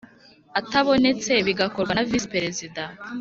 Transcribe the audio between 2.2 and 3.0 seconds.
Perezida